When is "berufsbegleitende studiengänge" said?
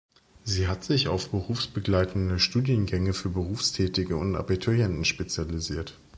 1.29-3.13